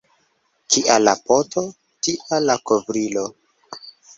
Kia 0.75 0.95
la 1.01 1.13
poto, 1.27 1.63
tia 2.09 2.41
la 2.49 2.59
kovrilo. 2.71 3.29